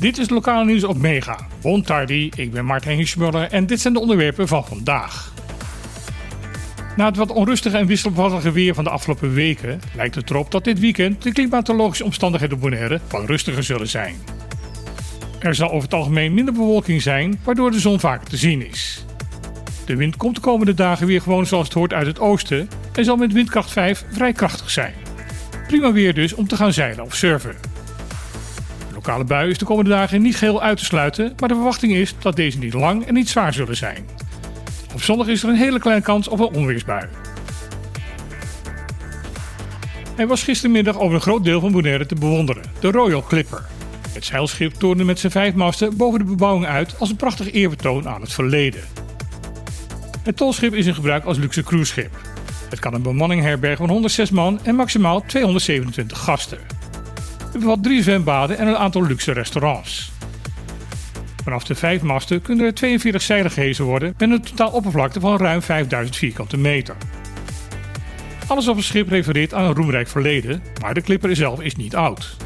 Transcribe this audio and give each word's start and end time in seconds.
Dit 0.00 0.18
is 0.18 0.28
lokale 0.28 0.64
nieuws 0.64 0.84
op 0.84 0.98
Mega. 0.98 1.38
Bon 1.60 1.82
tardi, 1.82 2.30
ik 2.36 2.52
ben 2.52 2.64
Maarten 2.64 2.92
Hinsmuller 2.92 3.50
en 3.50 3.66
dit 3.66 3.80
zijn 3.80 3.92
de 3.92 4.00
onderwerpen 4.00 4.48
van 4.48 4.64
vandaag. 4.66 5.32
Na 6.96 7.06
het 7.06 7.16
wat 7.16 7.30
onrustige 7.30 7.76
en 7.76 7.86
wisselvallige 7.86 8.52
weer 8.52 8.74
van 8.74 8.84
de 8.84 8.90
afgelopen 8.90 9.34
weken 9.34 9.80
lijkt 9.96 10.14
het 10.14 10.30
erop 10.30 10.50
dat 10.50 10.64
dit 10.64 10.78
weekend 10.78 11.22
de 11.22 11.32
klimatologische 11.32 12.04
omstandigheden 12.04 12.56
op 12.56 12.62
Bonaire 12.62 13.00
wat 13.08 13.26
rustiger 13.26 13.62
zullen 13.62 13.88
zijn. 13.88 14.14
Er 15.38 15.54
zal 15.54 15.70
over 15.70 15.82
het 15.82 15.94
algemeen 15.94 16.34
minder 16.34 16.54
bewolking 16.54 17.02
zijn, 17.02 17.40
waardoor 17.44 17.70
de 17.70 17.80
zon 17.80 18.00
vaker 18.00 18.28
te 18.28 18.36
zien 18.36 18.66
is. 18.66 19.04
De 19.86 19.96
wind 19.96 20.16
komt 20.16 20.34
de 20.34 20.40
komende 20.40 20.74
dagen 20.74 21.06
weer 21.06 21.22
gewoon 21.22 21.46
zoals 21.46 21.64
het 21.64 21.74
hoort 21.74 21.92
uit 21.92 22.06
het 22.06 22.20
oosten 22.20 22.68
en 22.92 23.04
zal 23.04 23.16
met 23.16 23.32
windkracht 23.32 23.70
5 23.70 24.04
vrij 24.10 24.32
krachtig 24.32 24.70
zijn. 24.70 24.94
Prima 25.70 25.92
weer 25.92 26.14
dus 26.14 26.34
om 26.34 26.48
te 26.48 26.56
gaan 26.56 26.72
zeilen 26.72 27.04
of 27.04 27.14
surfen. 27.14 27.56
De 28.88 28.94
lokale 28.94 29.24
bui 29.24 29.50
is 29.50 29.58
de 29.58 29.64
komende 29.64 29.90
dagen 29.90 30.22
niet 30.22 30.36
geheel 30.36 30.62
uit 30.62 30.78
te 30.78 30.84
sluiten, 30.84 31.32
maar 31.38 31.48
de 31.48 31.54
verwachting 31.54 31.92
is 31.92 32.14
dat 32.18 32.36
deze 32.36 32.58
niet 32.58 32.72
lang 32.72 33.06
en 33.06 33.14
niet 33.14 33.28
zwaar 33.28 33.52
zullen 33.52 33.76
zijn. 33.76 34.08
Op 34.94 35.02
zondag 35.02 35.26
is 35.26 35.42
er 35.42 35.48
een 35.48 35.54
hele 35.54 35.78
kleine 35.78 36.02
kans 36.02 36.28
op 36.28 36.40
een 36.40 36.54
onweersbui. 36.54 37.06
Hij 40.16 40.26
was 40.26 40.42
gistermiddag 40.42 40.98
over 40.98 41.14
een 41.14 41.20
groot 41.20 41.44
deel 41.44 41.60
van 41.60 41.72
Bonaire 41.72 42.06
te 42.06 42.14
bewonderen, 42.14 42.62
de 42.80 42.90
Royal 42.90 43.22
Clipper. 43.22 43.64
Het 44.12 44.24
zeilschip 44.24 44.72
toonde 44.72 45.04
met 45.04 45.18
zijn 45.18 45.32
vijf 45.32 45.54
masten 45.54 45.96
boven 45.96 46.18
de 46.18 46.24
bebouwing 46.24 46.66
uit 46.66 46.98
als 46.98 47.10
een 47.10 47.16
prachtig 47.16 47.52
eerbetoon 47.52 48.08
aan 48.08 48.20
het 48.20 48.32
verleden. 48.32 48.82
Het 50.22 50.36
tolschip 50.36 50.74
is 50.74 50.86
in 50.86 50.94
gebruik 50.94 51.24
als 51.24 51.38
luxe 51.38 51.62
cruiseschip. 51.62 52.29
Het 52.70 52.78
kan 52.78 52.94
een 52.94 53.02
bemanning 53.02 53.42
herbergen 53.42 53.78
van 53.78 53.88
106 53.88 54.30
man 54.30 54.60
en 54.62 54.74
maximaal 54.74 55.22
227 55.26 56.18
gasten. 56.18 56.58
Het 57.52 57.60
bevat 57.60 57.82
drie 57.82 58.02
zwembaden 58.02 58.58
en 58.58 58.66
een 58.66 58.76
aantal 58.76 59.06
luxe 59.06 59.32
restaurants. 59.32 60.12
Vanaf 61.44 61.64
de 61.64 61.74
vijf 61.74 62.02
masten 62.02 62.42
kunnen 62.42 62.66
er 62.66 62.74
42 62.74 63.22
zeilen 63.22 63.50
gehezen 63.50 63.84
worden 63.84 64.14
met 64.18 64.30
een 64.30 64.42
totaal 64.42 64.70
oppervlakte 64.70 65.20
van 65.20 65.36
ruim 65.36 65.62
5000 65.62 66.16
vierkante 66.16 66.56
meter. 66.56 66.96
Alles 68.46 68.68
op 68.68 68.76
het 68.76 68.84
schip 68.84 69.08
refereert 69.08 69.54
aan 69.54 69.64
een 69.64 69.74
roemrijk 69.74 70.08
verleden, 70.08 70.62
maar 70.80 70.94
de 70.94 71.00
Clipper 71.00 71.36
zelf 71.36 71.60
is 71.60 71.76
niet 71.76 71.96
oud. 71.96 72.36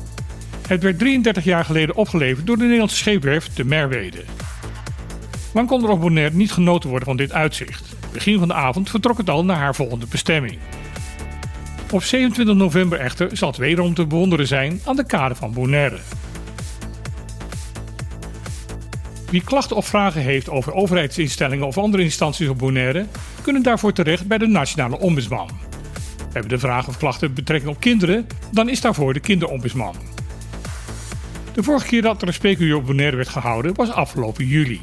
Het 0.69 0.83
werd 0.83 0.99
33 0.99 1.45
jaar 1.45 1.65
geleden 1.65 1.95
opgeleverd 1.95 2.47
door 2.47 2.57
de 2.57 2.63
Nederlandse 2.63 2.97
scheepwerf 2.97 3.49
de 3.49 3.65
Merwede. 3.65 4.25
Lang 5.55 5.69
kon 5.69 5.85
er 5.85 5.91
op 5.91 6.01
Bonaire 6.01 6.37
niet 6.37 6.53
genoten 6.53 6.89
worden 6.89 7.09
van 7.09 7.17
dit 7.17 7.33
uitzicht. 7.33 7.95
Begin 8.13 8.39
van 8.39 8.49
de 8.49 8.55
avond 8.55 8.91
vertrok 8.91 9.19
het 9.19 9.31
al 9.31 9.45
naar 9.45 9.57
haar 9.57 9.75
volgende 9.75 10.07
bestemming. 10.07 10.59
Op 11.91 12.03
27 12.03 12.55
november 12.55 12.99
echter 12.99 13.37
zal 13.37 13.49
het 13.49 13.57
wederom 13.57 13.95
te 13.95 14.07
bewonderen 14.07 14.47
zijn 14.47 14.81
aan 14.85 14.97
de 14.97 15.07
kade 15.07 15.35
van 15.35 15.53
Bonaire. 15.53 15.99
Wie 19.31 19.45
klachten 19.45 19.77
of 19.77 19.87
vragen 19.87 20.21
heeft 20.21 20.51
over 20.51 20.73
overheidsinstellingen 20.73 21.67
of 21.67 21.79
andere 21.79 22.03
instanties 22.03 22.49
op 22.49 22.59
Bonaire, 22.59 23.07
kunnen 23.43 23.63
daarvoor 23.63 23.93
terecht 23.93 24.27
bij 24.27 24.39
de 24.39 24.47
Nationale 24.47 24.99
Ombudsman. 24.99 25.51
Hebben 26.33 26.49
de 26.49 26.59
vragen 26.59 26.89
of 26.89 26.99
klachten 26.99 27.35
betrekking 27.35 27.75
op 27.75 27.81
kinderen, 27.81 28.27
dan 28.53 28.69
is 28.69 28.81
daarvoor 28.81 29.13
de 29.13 29.21
kinderombudsman. 29.21 29.95
De 31.53 31.63
vorige 31.63 31.87
keer 31.87 32.03
dat 32.03 32.23
er 32.23 32.29
een 32.29 32.35
spreekuur 32.35 32.77
op 32.77 32.87
Bonaire 32.87 33.17
werd 33.17 33.29
gehouden 33.29 33.75
was 33.75 33.91
afgelopen 33.91 34.47
juli. 34.47 34.81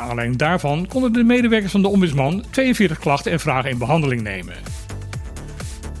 Aanleiding 0.00 0.38
daarvan 0.38 0.86
konden 0.86 1.12
de 1.12 1.22
medewerkers 1.22 1.72
van 1.72 1.82
de 1.82 1.88
ombudsman 1.88 2.44
42 2.50 2.98
klachten 2.98 3.32
en 3.32 3.40
vragen 3.40 3.70
in 3.70 3.78
behandeling 3.78 4.22
nemen. 4.22 4.54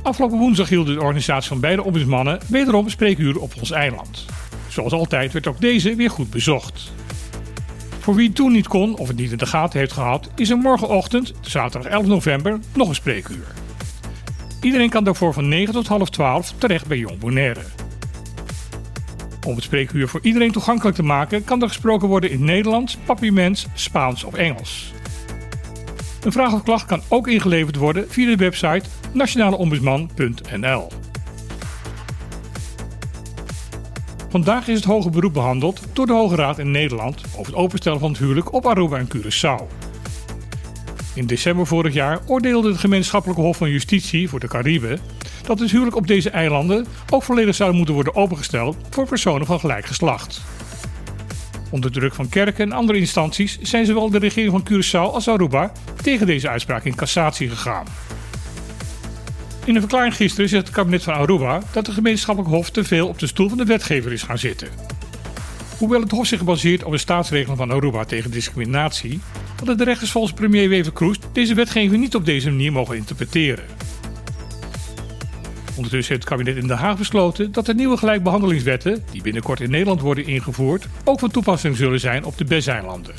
Afgelopen 0.02 0.38
woensdag 0.38 0.68
hield 0.68 0.86
de 0.86 1.00
organisatie 1.00 1.48
van 1.48 1.60
beide 1.60 1.82
ombudsmannen 1.82 2.38
wederom 2.48 2.84
een 2.84 2.90
spreekuur 2.90 3.38
op 3.38 3.52
ons 3.58 3.70
eiland. 3.70 4.24
Zoals 4.68 4.92
altijd 4.92 5.32
werd 5.32 5.46
ook 5.46 5.60
deze 5.60 5.94
weer 5.94 6.10
goed 6.10 6.30
bezocht. 6.30 6.92
Voor 7.98 8.14
wie 8.14 8.26
het 8.26 8.36
toen 8.36 8.52
niet 8.52 8.68
kon 8.68 8.96
of 8.96 9.08
het 9.08 9.16
niet 9.16 9.30
in 9.30 9.38
de 9.38 9.46
gaten 9.46 9.78
heeft 9.78 9.92
gehad, 9.92 10.30
is 10.36 10.50
er 10.50 10.56
morgenochtend, 10.56 11.32
zaterdag 11.40 11.92
11 11.92 12.06
november, 12.06 12.58
nog 12.74 12.88
een 12.88 12.94
spreekuur. 12.94 13.46
Iedereen 14.60 14.90
kan 14.90 15.04
daarvoor 15.04 15.32
van 15.32 15.48
9 15.48 15.74
tot 15.74 15.86
half 15.86 16.10
12 16.10 16.54
terecht 16.58 16.86
bij 16.86 16.98
Jong 16.98 17.18
Bonaire. 17.18 17.87
Om 19.48 19.54
het 19.54 19.64
spreekuur 19.64 20.08
voor 20.08 20.20
iedereen 20.22 20.52
toegankelijk 20.52 20.96
te 20.96 21.02
maken, 21.02 21.44
kan 21.44 21.62
er 21.62 21.68
gesproken 21.68 22.08
worden 22.08 22.30
in 22.30 22.44
Nederlands, 22.44 22.96
Papiaments, 22.96 23.66
Spaans 23.74 24.24
of 24.24 24.34
Engels. 24.34 24.92
Een 26.22 26.32
vraag 26.32 26.52
of 26.52 26.62
klacht 26.62 26.86
kan 26.86 27.02
ook 27.08 27.28
ingeleverd 27.28 27.76
worden 27.76 28.10
via 28.10 28.26
de 28.26 28.36
website 28.36 28.82
nationaleombudsman.nl. 29.12 30.88
Vandaag 34.28 34.68
is 34.68 34.76
het 34.76 34.84
hoge 34.84 35.10
beroep 35.10 35.32
behandeld 35.32 35.82
door 35.92 36.06
de 36.06 36.12
Hoge 36.12 36.34
Raad 36.34 36.58
in 36.58 36.70
Nederland 36.70 37.22
over 37.32 37.52
het 37.52 37.62
openstellen 37.62 38.00
van 38.00 38.10
het 38.10 38.18
huwelijk 38.18 38.52
op 38.52 38.66
Aruba 38.66 38.96
en 38.96 39.08
Curaçao. 39.16 39.66
In 41.14 41.26
december 41.26 41.66
vorig 41.66 41.94
jaar 41.94 42.20
oordeelde 42.26 42.68
het 42.68 42.78
gemeenschappelijke 42.78 43.42
Hof 43.42 43.56
van 43.56 43.70
Justitie 43.70 44.28
voor 44.28 44.40
de 44.40 44.48
Cariben 44.48 44.98
dat 45.48 45.58
het 45.58 45.70
huwelijk 45.70 45.96
op 45.96 46.06
deze 46.06 46.30
eilanden 46.30 46.86
ook 47.10 47.22
volledig 47.22 47.54
zou 47.54 47.72
moeten 47.72 47.94
worden 47.94 48.14
opengesteld 48.14 48.76
voor 48.90 49.06
personen 49.06 49.46
van 49.46 49.60
gelijk 49.60 49.86
geslacht. 49.86 50.40
Onder 51.70 51.92
druk 51.92 52.14
van 52.14 52.28
kerken 52.28 52.64
en 52.64 52.72
andere 52.72 52.98
instanties 52.98 53.58
zijn 53.60 53.86
zowel 53.86 54.10
de 54.10 54.18
regering 54.18 54.50
van 54.50 54.68
Curaçao 54.68 55.12
als 55.14 55.28
Aruba 55.28 55.72
tegen 56.02 56.26
deze 56.26 56.48
uitspraak 56.48 56.84
in 56.84 56.94
cassatie 56.94 57.48
gegaan. 57.48 57.86
In 59.64 59.74
een 59.74 59.80
verklaring 59.80 60.14
gisteren 60.14 60.48
zegt 60.48 60.66
het 60.66 60.74
kabinet 60.74 61.02
van 61.02 61.14
Aruba 61.14 61.62
dat 61.72 61.86
de 61.86 61.92
gemeenschappelijk 61.92 62.54
hof 62.54 62.70
te 62.70 62.84
veel 62.84 63.08
op 63.08 63.18
de 63.18 63.26
stoel 63.26 63.48
van 63.48 63.58
de 63.58 63.64
wetgever 63.64 64.12
is 64.12 64.22
gaan 64.22 64.38
zitten. 64.38 64.68
Hoewel 65.78 66.00
het 66.00 66.10
hof 66.10 66.26
zich 66.26 66.44
baseert 66.44 66.84
op 66.84 66.92
de 66.92 66.98
staatsregeling 66.98 67.58
van 67.58 67.70
Aruba 67.70 68.04
tegen 68.04 68.30
discriminatie, 68.30 69.20
hadden 69.56 69.76
de 69.76 69.84
rechters 69.84 70.10
volgens 70.10 70.34
premier 70.34 70.68
Wever 70.68 70.92
Kroes 70.92 71.18
deze 71.32 71.54
wetgeving 71.54 72.00
niet 72.00 72.14
op 72.14 72.24
deze 72.24 72.50
manier 72.50 72.72
mogen 72.72 72.96
interpreteren. 72.96 73.77
Ondertussen 75.78 76.14
heeft 76.14 76.28
het 76.28 76.36
kabinet 76.38 76.62
in 76.62 76.68
Den 76.68 76.76
Haag 76.76 76.98
besloten 76.98 77.52
dat 77.52 77.66
de 77.66 77.74
nieuwe 77.74 77.96
gelijkbehandelingswetten, 77.96 79.04
die 79.10 79.22
binnenkort 79.22 79.60
in 79.60 79.70
Nederland 79.70 80.00
worden 80.00 80.26
ingevoerd, 80.26 80.86
ook 81.04 81.18
van 81.18 81.30
toepassing 81.30 81.76
zullen 81.76 82.00
zijn 82.00 82.24
op 82.24 82.38
de 82.38 82.44
BES-eilanden. 82.44 83.14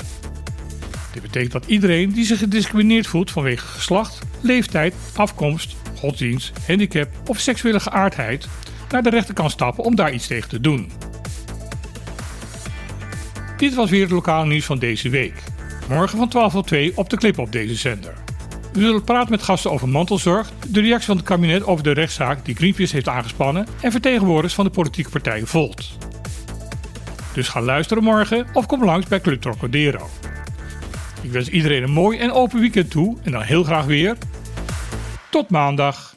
Dit 1.12 1.22
betekent 1.22 1.52
dat 1.52 1.66
iedereen 1.66 2.12
die 2.12 2.24
zich 2.24 2.38
gediscrimineerd 2.38 3.06
voelt 3.06 3.30
vanwege 3.30 3.66
geslacht, 3.66 4.18
leeftijd, 4.40 4.94
afkomst, 5.14 5.76
godsdienst, 5.98 6.52
handicap 6.66 7.08
of 7.26 7.38
seksuele 7.38 7.80
geaardheid 7.80 8.48
naar 8.90 9.02
de 9.02 9.10
rechter 9.10 9.34
kan 9.34 9.50
stappen 9.50 9.84
om 9.84 9.94
daar 9.94 10.12
iets 10.12 10.26
tegen 10.26 10.48
te 10.48 10.60
doen. 10.60 10.90
Dit 13.56 13.74
was 13.74 13.90
weer 13.90 14.02
het 14.02 14.10
lokale 14.10 14.46
nieuws 14.46 14.64
van 14.64 14.78
deze 14.78 15.08
week. 15.08 15.42
Morgen 15.88 16.18
van 16.18 16.28
12 16.28 16.52
tot 16.52 16.66
2 16.66 16.92
op 16.96 17.10
de 17.10 17.16
clip 17.16 17.38
op 17.38 17.52
deze 17.52 17.74
zender. 17.74 18.14
We 18.72 18.80
zullen 18.80 19.04
praten 19.04 19.30
met 19.30 19.42
gasten 19.42 19.70
over 19.70 19.88
mantelzorg, 19.88 20.50
de 20.68 20.80
reactie 20.80 21.06
van 21.06 21.16
het 21.16 21.26
kabinet 21.26 21.64
over 21.64 21.84
de 21.84 21.90
rechtszaak 21.92 22.44
die 22.44 22.54
Greenpeace 22.54 22.94
heeft 22.94 23.08
aangespannen 23.08 23.66
en 23.80 23.90
vertegenwoordigers 23.90 24.54
van 24.54 24.64
de 24.64 24.70
politieke 24.70 25.10
partij 25.10 25.46
Volt. 25.46 25.88
Dus 27.32 27.48
ga 27.48 27.60
luisteren 27.60 28.02
morgen 28.02 28.46
of 28.52 28.66
kom 28.66 28.84
langs 28.84 29.06
bij 29.06 29.20
Club 29.20 29.40
Trocadero. 29.40 30.08
Ik 31.22 31.32
wens 31.32 31.48
iedereen 31.48 31.82
een 31.82 31.92
mooi 31.92 32.18
en 32.18 32.32
open 32.32 32.60
weekend 32.60 32.90
toe 32.90 33.16
en 33.22 33.32
dan 33.32 33.42
heel 33.42 33.62
graag 33.62 33.84
weer. 33.84 34.16
Tot 35.30 35.50
maandag. 35.50 36.09